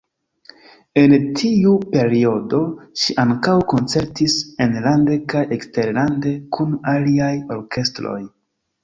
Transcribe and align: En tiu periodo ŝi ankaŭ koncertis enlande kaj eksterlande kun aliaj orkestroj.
En 0.99 1.11
tiu 1.41 1.73
periodo 1.95 2.61
ŝi 3.01 3.15
ankaŭ 3.23 3.53
koncertis 3.73 4.37
enlande 4.67 5.19
kaj 5.35 5.43
eksterlande 5.59 6.33
kun 6.59 6.75
aliaj 6.95 7.29
orkestroj. 7.59 8.19